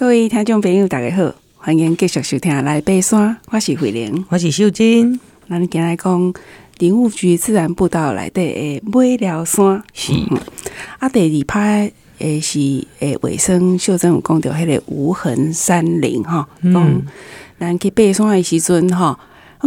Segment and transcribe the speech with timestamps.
[0.00, 5.20] 各位听众朋友，大家好，欢迎继续收听《来爬山》，我是慧玲，我是秀珍。
[5.48, 6.34] 那你今日讲
[6.78, 10.38] 林务局自然步道内底的尾寮山，是、嗯、
[11.00, 12.58] 啊，第二拍诶是
[13.00, 17.02] 诶卫生，秀珍有讲到迄个无痕山林吼，讲、嗯、
[17.58, 19.20] 咱去爬山的时阵哈，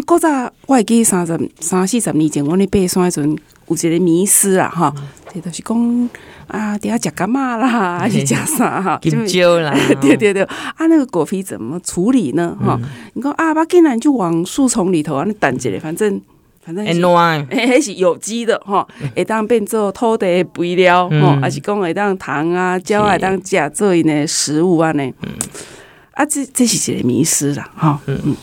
[0.08, 3.38] 古早我会记三十三四十年前，阮咧爬山时阵
[3.68, 4.94] 有一个迷思啊哈。
[4.98, 5.04] 嗯
[5.34, 6.10] 这都是讲
[6.46, 9.00] 啊，底下食干嘛啦， 还是食啥哈？
[9.02, 12.56] 金蕉啦， 对对对，啊，那个果皮怎么处理呢？
[12.64, 16.22] 哈、嗯，你讲啊，把竟然就往树丛里头啊，你等着，反正
[16.64, 25.12] 反正，哎，还是有机的吼，会当变做土地肥料吼，还是讲会当糖啊，胶会当加做因的食物啊呢？
[26.12, 28.20] 啊，这这是一个迷失啦，哈，嗯。
[28.24, 28.36] 嗯，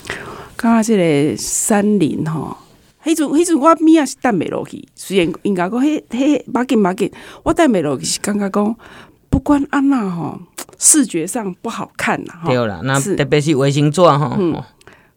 [0.56, 2.56] 刚刚这个山林哈。
[3.02, 7.10] 迄阵迄阵我物也是等袂落去，虽然应该讲迄迄马紧马紧，
[7.42, 8.76] 我等袂落去是感觉讲
[9.30, 10.38] 不管安那吼，
[10.78, 12.34] 视觉上不好看呐。
[12.44, 14.62] 对啦，那特别是卫生纸吼，嗯，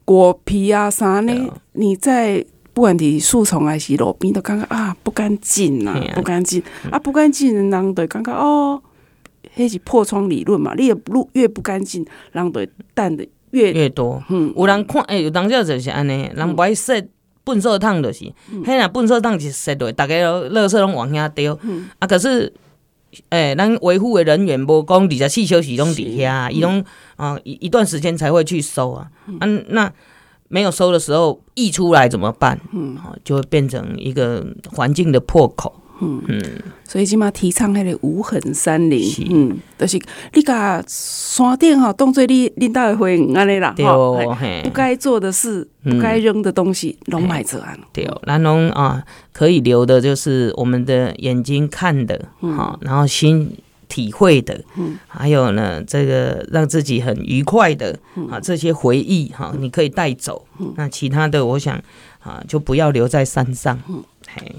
[0.06, 1.34] 果皮啊啥呢？
[1.74, 8.82] 你在不管你树丛还是路边，都感觉啊不干净呐，不干净啊不干净，人就感觉哦，
[9.58, 10.74] 迄是破窗理论嘛。
[10.78, 14.24] 你也路越不干净，人就等的越越多。
[14.30, 16.96] 嗯，有人看诶、欸，有当时就是安尼，人不爱说。
[17.46, 18.32] 粪扫桶就是，
[18.66, 21.60] 嘿若粪扫桶是塞落，大家都垃圾拢往遐丢。
[22.00, 22.54] 啊，可是，
[23.30, 26.84] 诶、欸，咱维护的人员无讲二十四小时拢伫遐，伊拢
[27.16, 29.10] 啊一一段时间才会去收啊。
[29.40, 29.92] 啊，那
[30.48, 32.60] 没有收的时候溢出来怎么办？
[32.72, 35.83] 嗯，就会变成一个环境的破口。
[36.02, 36.22] 嗯。
[36.28, 36.42] 嗯，
[36.84, 40.00] 所以起码提倡迄个无痕山林，嗯，就是
[40.34, 44.18] 你甲山顶吼当做你领导的会员安尼啦，吼，
[44.64, 47.78] 不该做的事，不该扔的东西，拢买做安。
[47.92, 53.56] 对，咱拢啊可以留的，就是我们的眼睛看的，好，然后心
[53.88, 57.98] 体会的，嗯，还有呢，这个让自己很愉快的
[58.30, 60.46] 啊这些回忆哈，你可以带走。
[60.76, 61.76] 那其他的，我想
[62.20, 63.80] 啊，就不要留在山上。
[63.88, 64.56] 嗯，嘿。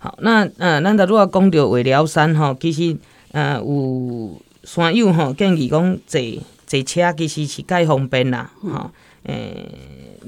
[0.00, 2.96] 好，那呃，咱如果讲到为了山吼，其实
[3.32, 6.20] 呃有山友吼建议讲坐
[6.66, 8.92] 坐车其实是较方便啦，吼、
[9.24, 9.68] 嗯，诶、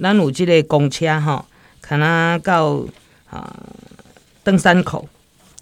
[0.03, 1.45] 咱有即个公车吼，
[1.81, 2.83] 可能到
[3.31, 3.55] 啊
[4.43, 5.09] 登山口，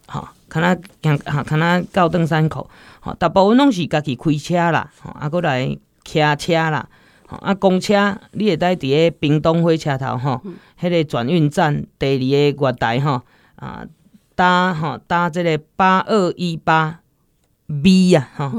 [0.07, 2.71] 吼，可能行哈，可能到登山口，
[3.01, 5.67] 吼，大部分拢是家己开车啦，吼，啊，过来
[6.03, 6.89] 骑车啦，
[7.27, 10.41] 吼，啊，公车你会当伫个屏东火车头吼，
[10.81, 13.21] 迄、个转运站第二个月台吼，
[13.57, 13.85] 啊。
[14.39, 17.01] 搭哈搭这个八二一八
[17.83, 18.53] B 呀哈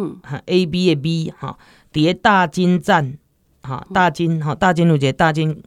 [0.45, 1.57] ，A B 的 B 哈，
[1.93, 3.17] 底下大金站
[3.61, 5.63] 哈，大金哈，大金路街大金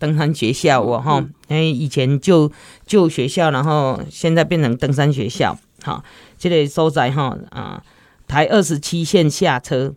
[0.00, 2.50] 登山学校哦哈，因为以前旧
[2.84, 6.02] 旧学校，然后现在变成登山学校，哈，
[6.36, 7.80] 这个所在哈啊，
[8.26, 9.94] 台二十七线下车，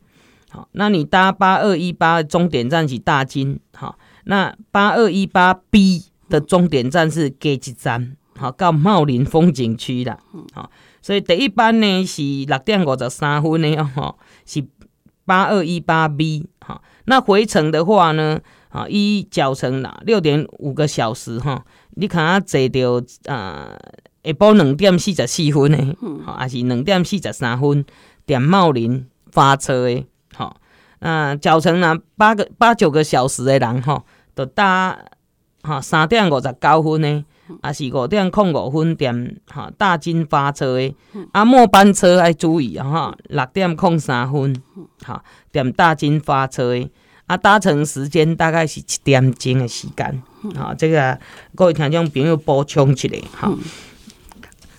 [0.52, 8.16] 好，那你搭八二一八终点站是大金，好，那八二一八 B 的终点站是加一站。
[8.40, 10.18] 好，到茂林风景区啦。
[10.54, 14.66] 好，所以第一班呢是六点五十三分的哦，是
[15.26, 16.48] 八二一八 B。
[16.62, 18.40] 好，那回程的话呢，
[18.70, 21.66] 啊，一脚程啦，六点五个小时哈。
[21.92, 23.78] 你看啊，坐到啊，
[24.24, 27.84] 下晡两点四十四分的，好，还是两点四十三分，
[28.26, 30.06] 点茂林发车的。
[30.34, 30.56] 好，
[31.00, 34.02] 那脚程呢，八个八九个小时的人哈，
[34.34, 34.98] 都搭
[35.64, 37.26] 哈三点五十九分的。
[37.62, 40.96] 啊，是五点空五分点哈，大金发车的，
[41.32, 44.62] 啊末班车要注意哈，六点空三分
[45.04, 46.90] 哈，点大金发车的，
[47.26, 50.22] 啊搭乘时间大概是七点钟的时间，
[50.56, 51.20] 哈，这个
[51.56, 53.54] 各位听众朋友补充一下哈。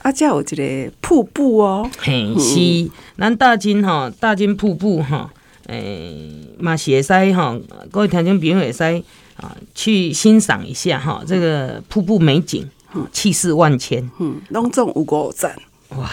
[0.02, 5.30] 啊，这有一个瀑布哦，嘿，是咱大金哈，大金瀑布哈，
[5.66, 7.58] 诶，嘛是会使哈，
[7.90, 9.02] 各位听众朋友会使。
[9.40, 12.68] 啊，去欣赏一下哈，这个瀑布美景，
[13.10, 14.10] 气势万千。
[14.18, 15.56] 嗯，拢总有五站，
[15.96, 16.10] 哇，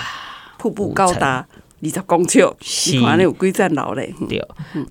[0.57, 1.45] 瀑布高达
[1.83, 4.13] 二十公尺，是，看有几站楼嘞？
[4.29, 4.41] 对，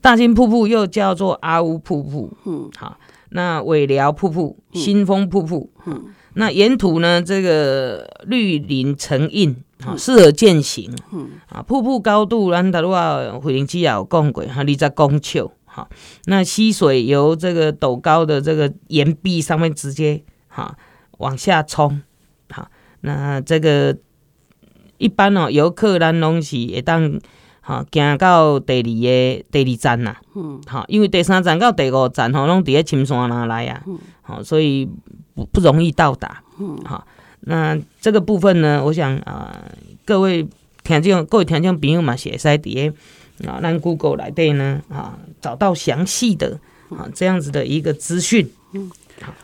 [0.03, 2.31] 大金瀑布又叫做阿乌瀑布。
[2.45, 2.99] 嗯，好，
[3.31, 6.05] 那尾寮瀑布、新丰瀑布，嗯，
[6.35, 10.95] 那沿途呢，这个绿林成荫，啊，适合健行。
[11.11, 15.49] 嗯，啊，瀑布高度，咱头话慧玲姐也有讲过，哈，二十公尺。
[15.77, 15.91] 好，
[16.25, 20.75] 那溪水由这个陡高的这个岩壁上面直接哈
[21.19, 22.01] 往下冲，
[22.49, 22.71] 好，
[23.03, 23.95] 那这个
[24.97, 27.21] 一般哦，游客咱拢是会当
[27.61, 33.85] 哈行到第二个第二站呐，嗯，好，因为第三站到第五站吼拢伫咧深山那来啊，
[34.23, 34.89] 好，所以
[35.35, 37.07] 不不容易到达，嗯，好，
[37.41, 39.55] 那这个部分呢，我想啊，
[40.07, 40.49] 各位。
[40.87, 42.97] 听众各位听众朋友嘛，是会使伫个
[43.45, 48.49] 啊，让 Google 内底呢啊，找到详细的啊这样子的一个资讯。
[48.73, 48.91] 嗯，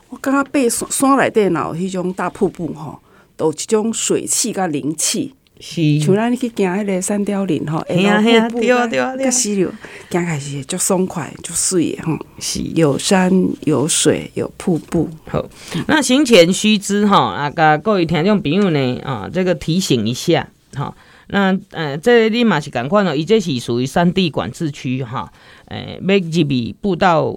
[0.08, 2.98] 我感觉爬山山内底脑迄种大瀑布吼，
[3.36, 5.34] 都有一种水汽甲灵气。
[5.64, 9.72] 是，像咱去行迄个三貂岭吼，哎呀哎呀，对啊对啊，个溪流
[10.10, 12.18] 行开始足爽快，足水诶吼。
[12.40, 13.30] 是，有山
[13.60, 15.08] 有水有瀑布。
[15.28, 15.44] 好，
[15.86, 20.92] 那行前须知哈，啊，甲各位听众朋友呢啊，这个提醒一下哈。
[21.28, 25.32] 那呃，这你嘛是共款哦，伊这是属于山地管制区哈。
[25.66, 27.36] 诶，要入去步道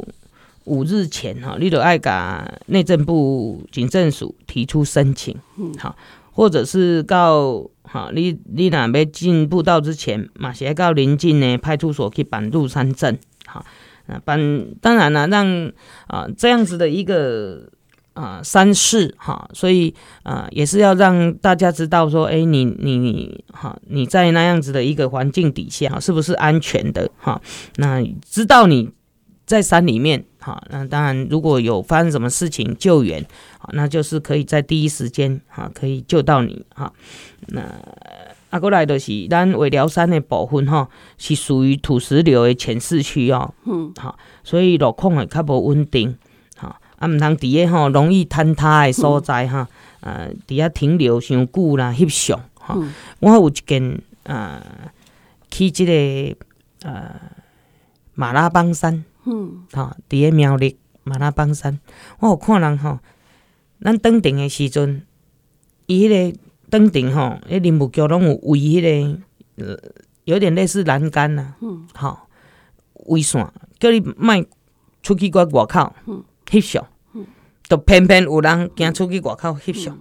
[0.66, 5.74] 五日前哈，你都爱甲内政部警政署提出申请，嗯，
[6.32, 7.70] 或者是到。
[7.88, 13.16] 好，你你若要进步道之前，嘛是要到邻近的派出所去办入山证。
[13.46, 13.64] 好，
[14.08, 15.72] 那办当然了，让
[16.08, 17.70] 啊这样子的一个
[18.15, 27.07] 啊山势哈，所以啊也是要让大家知道说，哎、你，你你哈，你在那样子的一个环境底下，是不是安全的？
[27.17, 27.39] 哈，
[27.75, 28.89] 那知道你
[29.45, 33.23] 在山里面，哈，那当然如果有发生什么事情救援，
[33.59, 36.91] 好，那就是可以在第一时间哈可以救到你哈。
[37.50, 37.62] 那
[38.50, 43.53] 啊，过来就是咱尾寮山的部分哈，是属于土石流的前市区哦。
[43.65, 46.17] 嗯，好，所以路况会较无稳定，哈
[46.97, 49.68] 啊，毋通伫个吼容易坍塌的所在哈，
[50.01, 52.77] 呃，伫遐停留伤久啦，翕相哈。
[53.19, 54.62] 我有一间呃，
[55.50, 56.38] 去即个
[56.89, 57.15] 呃
[58.13, 61.80] 马拉邦山，嗯，哈，伫个苗栗马拉邦山，
[62.19, 63.00] 我有看人吼，
[63.81, 65.03] 咱登顶的时阵，
[65.88, 66.39] 伊迄个。
[66.68, 69.80] 登顶吼，迄林木桥拢有围迄个，呃，
[70.24, 72.27] 有点类似栏杆呐，嗯，好，
[73.06, 73.48] 围线，
[73.80, 74.44] 叫你莫
[75.03, 77.25] 出去个外口，嗯，翕相，嗯，
[77.68, 79.97] 都偏偏有人行出去外口翕相，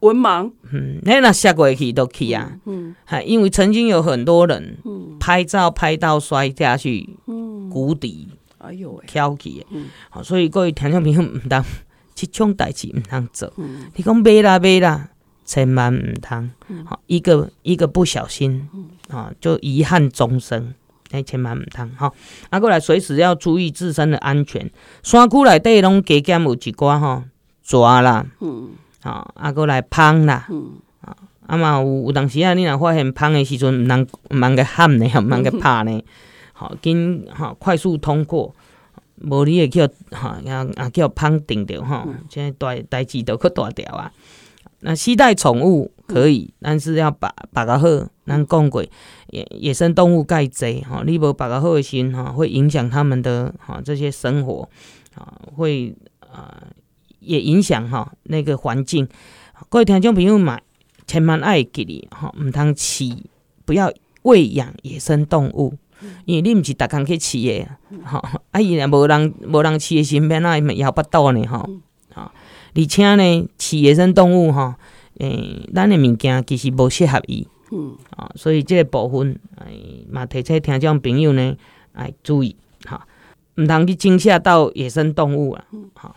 [0.00, 11.64] 文盲，嗯，那那下过去都去啊，嗯，哈，因为曾经有很多人，嗯，拍照拍到摔下去，嗯，谷底，哎呦喂，跳起，嗯，好，所以各位听众朋友毋当，
[12.14, 15.10] 这种代志毋通做，嗯，你讲买啦买啦。
[15.46, 16.50] 千万唔通，
[16.86, 18.66] 好一个一个不小心，
[19.10, 20.72] 啊，就遗憾终生。
[21.10, 22.12] 哎，千万毋通，吼。
[22.50, 24.70] 啊，过来随时要注意自身的安全。
[25.02, 27.22] 山区内底拢加减有一寡吼，
[27.62, 28.70] 蛇啦，嗯，
[29.02, 30.72] 啊，啊，过来芳啦，嗯，
[31.02, 31.16] 啊，
[31.46, 36.02] 啊嘛有有当时啊，你若发现芳的时阵，毋通毋通个喊呢，毋通个拍呢，
[36.52, 38.54] 吼，紧吼快速通过，
[39.22, 44.10] 无你会叫哈，啊啊叫芳顶着吼，即个代代志都去大条啊。
[44.80, 47.86] 那携带宠物可以，嗯、但是要把把个好。
[48.26, 48.82] 咱讲过，
[49.28, 54.66] 野野生动物介济哈，你无把个好的心哈，会影响他们的哈这些生活
[55.14, 56.62] 啊，会啊
[57.20, 59.06] 也影响哈那个环境。
[59.68, 60.58] 各位听众朋友们，
[61.06, 63.14] 千万爱记哩哈，唔通饲，
[63.66, 63.92] 不要
[64.22, 65.74] 喂养野生动物，
[66.24, 67.68] 因为你毋是逐工去饲的
[68.04, 71.68] 哈，啊伊若无人无人饲的身边，啊伊咪摇不倒呢哈。
[72.74, 74.78] 而且呢，饲野生动物哈，
[75.18, 81.56] 诶、欸，咱的物件其实无适合伊，嗯，啊，所以这个部分，诶，嘛提醒听众朋友呢，
[81.92, 83.06] 哎，注意哈，
[83.56, 85.64] 毋通去惊吓到野生动物啊，
[85.94, 86.16] 好，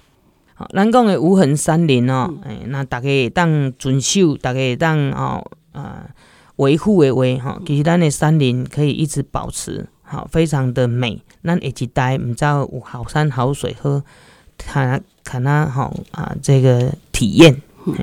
[0.55, 6.09] 好，咱讲的无痕山林哦，诶、欸，那大家会当遵守，大家会当哦，啊，
[6.57, 14.03] 维护的话哈，其实咱的山林可以一直保持好，非常的美，咱下一代毋知道有好山好水喝，
[14.57, 14.99] 他。
[15.29, 17.93] 看他好啊，这个体验、嗯、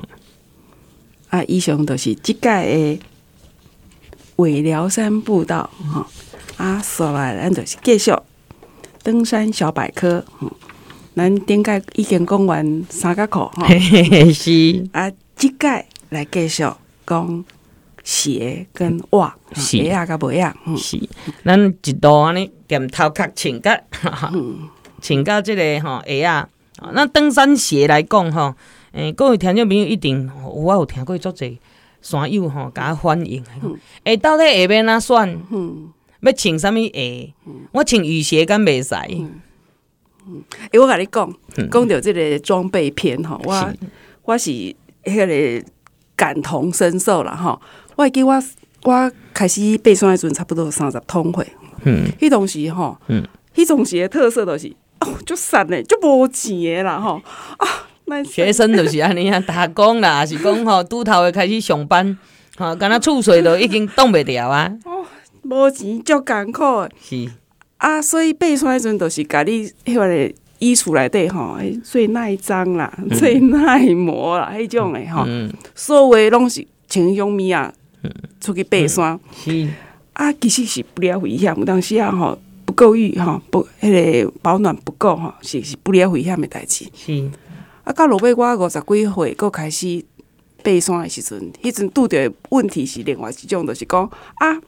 [1.35, 2.99] 啊，以上都是即届的
[4.37, 6.07] 尾寮山步道哈、
[6.57, 8.13] 嗯、啊，说来咱就是继续
[9.03, 10.49] 登山小百科，嗯，
[11.13, 13.67] 咱顶届已经讲完三个课哈，
[14.33, 14.87] 是。
[14.93, 16.63] 啊，即届来继续
[17.05, 17.45] 讲
[18.01, 20.97] 鞋跟袜，鞋啊甲袜啊，是，
[21.43, 23.81] 咱一道安尼点头壳穿甲，
[25.01, 26.47] 穿到即个吼鞋啊。
[26.93, 28.53] 那登山鞋来讲吼，
[28.95, 31.57] 诶、欸，各位听众朋友一定，我有听过足侪
[32.01, 33.43] 山友吼，甲我反映，
[34.05, 35.37] 诶、嗯，到底下面哪选？
[35.51, 37.33] 嗯，要穿啥物鞋？
[37.73, 38.95] 我穿雨鞋敢袂使？
[40.25, 41.29] 嗯，诶、欸，我甲你讲，
[41.69, 43.77] 讲到即个装备篇吼，我是
[44.23, 44.49] 我是
[45.03, 45.65] 迄个
[46.15, 47.59] 感同身受啦吼。
[47.97, 48.33] 我会记我
[48.83, 51.45] 我开始爬山诶阵，差不多三十通岁。
[51.83, 54.73] 嗯，迄当时吼，嗯，迄种鞋特色都是。
[55.01, 57.21] 哦，就散嘞，就无钱的啦吼
[57.57, 57.67] 啊！
[58.07, 62.17] 那学生就是安尼啊，打工啦， 也是讲吼，拄头会开始上班，
[62.57, 64.71] 吼，敢若厝水都已经挡袂掉啊！
[64.85, 65.05] 哦，
[65.43, 66.63] 无钱足艰苦。
[67.01, 67.29] 是
[67.77, 77.73] 啊，所以爬山时阵，就是家你迄个衣橱内底吼，最耐脏啦，最耐磨啦，迄种的吼，嗯所有拢是穿用物啊，
[78.39, 79.19] 出去爬山。
[79.35, 79.67] 是
[80.13, 86.85] 啊，其实是不了危险，有当时啊吼不够浴吼，不迄个保暖不够吼，是是不了危险的代志。
[86.95, 87.29] 是
[87.85, 90.03] 啊，到落尾我五十几岁，佫开始
[90.63, 94.03] 爬山的时阵，迄阵拄着问题是另外一种，就是讲
[94.35, 94.59] 啊，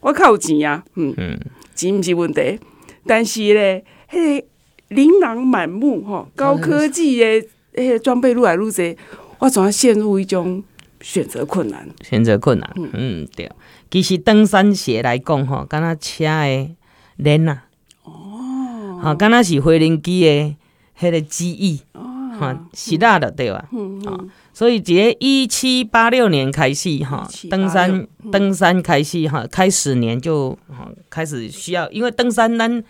[0.00, 1.40] 我较有钱啊，嗯，嗯
[1.74, 2.58] 钱毋是问题，
[3.06, 4.46] 但是咧，迄个
[4.88, 8.96] 琳琅满目吼，高科技的迄个装备愈来愈侪，
[9.38, 10.62] 我总要陷入一种
[11.00, 11.88] 选择困难。
[12.02, 13.50] 选择困难，嗯，嗯对。
[13.88, 16.76] 其实登山鞋来讲吼，敢若车的
[17.18, 17.64] 轮啊，
[18.02, 20.56] 哦，好，敢若是飞轮机的
[20.98, 22.05] 迄个机翼，哦，
[22.38, 23.64] 哈，是啦的对吧？
[23.72, 24.30] 嗯嗯。
[24.52, 30.58] 所以，从一七八六年开始哈，登山登山开始哈，开始年就
[31.10, 32.82] 开始需要，因为登山咱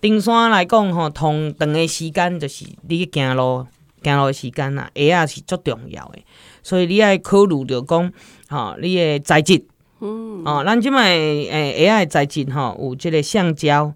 [0.00, 3.66] 登山来讲吼，同长的时间就是你行路
[4.02, 6.18] 行路的时间啦，鞋啊是足重要的，
[6.62, 8.12] 所以你爱考虑着讲，
[8.48, 9.64] 哈，你的材质。
[10.02, 13.92] 嗯，哦，咱即卖诶，A I 材质吼，有即个橡胶、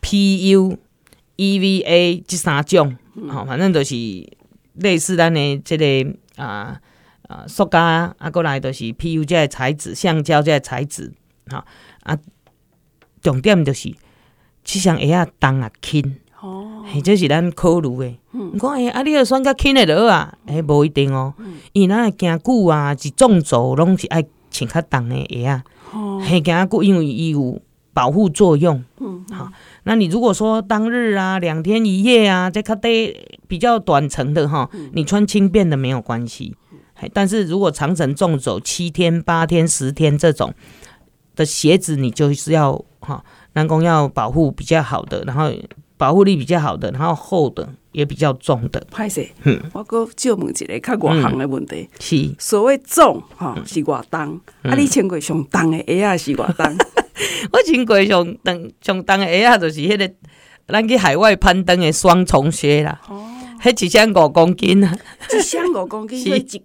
[0.00, 0.76] P U、
[1.36, 2.96] E V A 即三种，
[3.28, 3.94] 吼、嗯，反正就是
[4.74, 6.80] 类似咱的即个啊
[7.26, 11.12] 啊塑胶啊，过来就是 P U 即个材质，橡胶即个材质，
[11.50, 11.64] 吼
[12.02, 12.18] 啊，
[13.22, 13.94] 重点就是
[14.64, 18.18] 即双鞋啊，重啊轻，哦，嘿，这是咱考虑的。
[18.32, 21.34] 嗯，讲诶，啊，你要选较轻的落啊，诶，无一定哦，
[21.72, 24.24] 因为咱行久啊，是纵走拢是爱。
[24.50, 25.62] 穿较重的鞋啊，
[26.26, 27.60] 嘿，加固因为伊有
[27.92, 28.82] 保护作用。
[28.98, 29.52] 嗯，好，
[29.88, 36.54] 那你如果说当日啊，两天一夜啊，这个得比较短程的哈，你穿轻便的没有关系。
[37.14, 40.52] 但是如果长程重走七天、八天、十天这种
[41.34, 45.50] 的鞋子，你就是要哈，人工要保护比较好的，然后
[45.96, 47.70] 保护力比较好的，然后厚的。
[47.92, 52.34] 也比较重的，歹势，嗯，我哥就问一个较外行的问题，嗯、是。
[52.38, 56.76] 所谓重哈、嗯、是偌重，嗯、啊，你穿过上重的鞋啊是偌重？
[57.52, 60.14] 我穿过上重上重的鞋啊，就是迄个
[60.68, 63.26] 咱去海外攀登的双重靴啦，哦，
[63.62, 64.84] 迄一箱五公斤。
[64.84, 64.96] 啊，
[65.32, 66.38] 一箱五公斤 是。
[66.38, 66.62] 一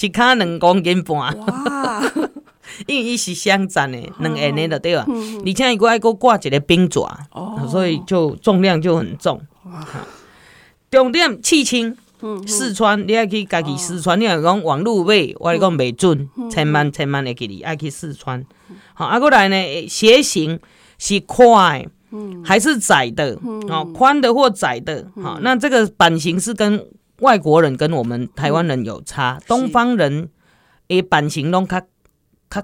[0.00, 2.02] 一卡两公斤半，哇，
[2.88, 5.04] 因为伊是双层的，两个的对吧？
[5.08, 7.02] 嗯、而且伊阁爱阁挂一个冰爪，
[7.32, 9.86] 哦，所以就重量就很重，哇。
[10.94, 11.96] 重点试穿，
[12.46, 14.18] 试穿，你爱去家己四川。
[14.18, 18.44] 你若讲网络买，我讲袂准，千万千万会记你爱去四川。
[18.94, 20.58] 好，啊，过来呢，鞋型
[20.98, 21.84] 是宽
[22.44, 23.38] 还是窄的？
[23.68, 25.06] 哦，宽的或窄的。
[25.22, 26.86] 好，那这个版型是跟
[27.20, 29.38] 外国人跟我们台湾人有差。
[29.46, 30.30] 东方人
[30.88, 31.80] 诶，版型拢较
[32.48, 32.62] 较。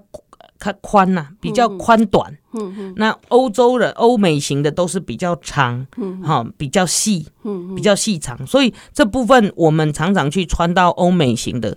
[0.60, 2.36] 较宽呐，比较宽短。
[2.52, 8.44] 嗯嗯，那欧洲的、欧美型的都是比较长，嗯，哈，比较细，嗯，比较细长。
[8.46, 11.76] 所以这部分我们常常去穿到欧美型的，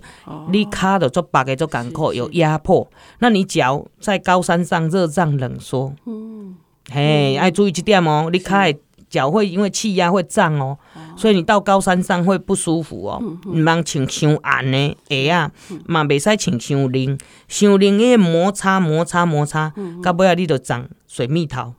[0.50, 2.88] 你卡的做八个做港口有压迫。
[3.20, 6.56] 那你脚在高山上热胀冷缩，嗯，
[6.90, 8.64] 嘿，爱注意这点哦，你卡
[9.08, 10.76] 脚会因为气压会胀哦。
[11.16, 15.50] 所以你到高山上会不舒服哦，毋通穿伤硬的鞋啊，
[15.86, 17.18] 嘛袂使穿伤冷，
[17.48, 21.74] 伤冷伊摩擦摩擦摩擦，到尾啊你就长水蜜桃，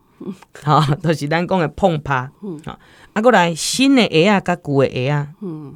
[0.64, 2.32] 吼、 哦，就是咱讲的碰趴，
[2.66, 2.80] 啊，
[3.14, 5.28] 啊，过来新的鞋啊，甲旧的鞋啊，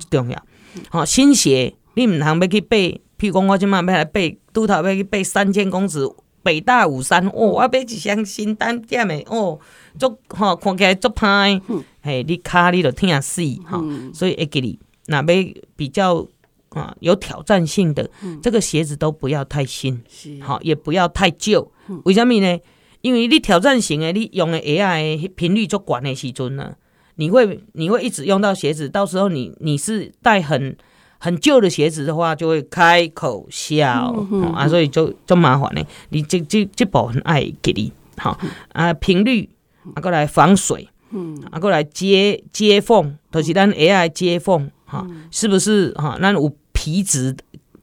[0.09, 0.43] 重要，
[0.89, 4.19] 好、哦，新鞋你毋通要去爬，譬如讲我即满要来爬，
[4.53, 6.07] 拄头要去爬三千公尺
[6.41, 9.59] 北大武山，哦，我买一双新单点的，哦。
[9.97, 11.59] 足吼，看起来足歹，
[12.01, 16.25] 嘿，你骹你着疼死吼，所以会给你，若要比较
[16.69, 18.09] 啊有挑战性的，
[18.41, 20.01] 这个鞋子都不要太新，
[20.41, 21.71] 好，也不要太旧。
[22.05, 22.59] 为什么呢？
[23.01, 24.95] 因为你挑战型的，你用的鞋啊
[25.35, 26.73] 频率足悬的时阵呢，
[27.15, 30.77] 你会你会一直用到鞋子，到时候你你是带很
[31.17, 34.15] 很旧的鞋子的话，就会开口笑
[34.53, 35.81] 啊，所以就就麻烦呢。
[36.09, 38.39] 你这这这部分爱给你，好
[38.73, 39.49] 啊频率。
[39.95, 46.17] 啊，过来防水，嗯，啊，过来接接缝，都、就是咱鞋爱接缝，哈，是不是哈？
[46.21, 47.35] 咱有皮质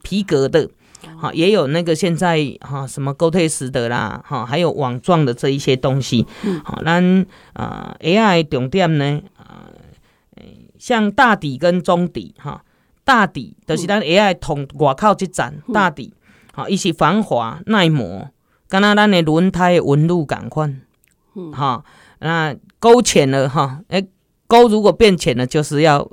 [0.03, 0.69] 皮革的，
[1.19, 6.25] 哈，也有那个现在哈什么 Gore-Tex 的啦，哈，还有网状的这一些东西，
[6.65, 9.71] 好，咱啊鞋爱重点呢，啊，
[10.79, 12.63] 像大底跟中底，哈，
[13.05, 16.15] 大底都、就是咱鞋爱同外靠这层大底，
[16.53, 18.31] 好，伊是防滑耐磨，
[18.69, 20.81] 敢若咱的轮胎的纹路共款。
[21.53, 21.85] 哈，
[22.21, 24.05] 那沟浅了哈，哎，
[24.47, 26.11] 沟如果变浅了，就是要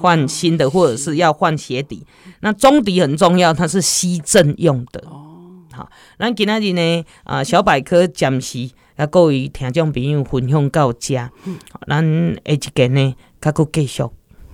[0.00, 2.06] 换新的，或者是要换鞋底。
[2.40, 5.02] 那中底很重要，它是吸震用的。
[5.06, 5.88] 哦，好，
[6.18, 11.30] 咱今仔日呢，啊，小百科暂时啊，各位听众朋友分享到家。
[11.44, 12.02] 嗯，咱
[12.44, 14.02] 下一件呢，再搁继续。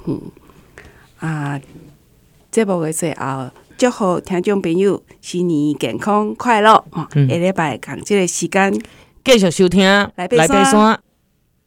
[0.07, 0.21] 嗯，
[1.19, 1.61] 啊，
[2.51, 3.51] 节目的最后。
[3.81, 6.85] 祝福听众朋友新年健康快乐。
[6.91, 8.79] 哦，下礼拜同这个时间
[9.25, 9.83] 继续收听
[10.17, 11.01] 来爬山。